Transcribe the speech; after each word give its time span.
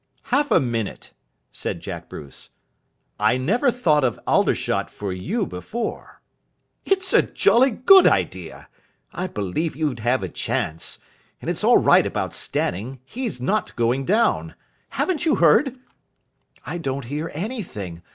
"Half 0.33 0.49
a 0.49 0.59
minute," 0.59 1.13
said 1.51 1.79
Jack 1.79 2.09
Bruce. 2.09 2.49
"I 3.19 3.37
never 3.37 3.69
thought 3.69 4.03
of 4.03 4.19
Aldershot 4.25 4.89
for 4.89 5.13
you 5.13 5.45
before. 5.45 6.23
It's 6.85 7.13
a 7.13 7.21
jolly 7.21 7.69
good 7.69 8.07
idea. 8.07 8.67
I 9.13 9.27
believe 9.27 9.75
you'd 9.75 9.99
have 9.99 10.23
a 10.23 10.27
chance. 10.27 10.97
And 11.39 11.51
it's 11.51 11.63
all 11.63 11.77
right 11.77 12.07
about 12.07 12.33
Stanning. 12.33 12.99
He's 13.05 13.39
not 13.39 13.75
going 13.75 14.03
down. 14.05 14.55
Haven't 14.89 15.23
you 15.27 15.35
heard?" 15.35 15.77
"I 16.65 16.79
don't 16.79 17.05
hear 17.05 17.29
anything. 17.35 18.01